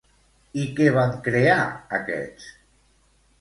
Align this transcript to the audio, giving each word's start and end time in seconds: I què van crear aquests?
I 0.61 0.63
què 0.79 0.87
van 0.95 1.13
crear 1.27 1.59
aquests? 1.99 2.49